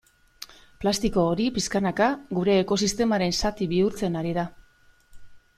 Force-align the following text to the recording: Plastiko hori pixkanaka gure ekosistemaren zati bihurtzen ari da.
Plastiko 0.85 1.25
hori 1.33 1.45
pixkanaka 1.57 2.09
gure 2.39 2.57
ekosistemaren 2.63 3.39
zati 3.45 3.71
bihurtzen 3.75 4.21
ari 4.23 4.37
da. 4.43 4.51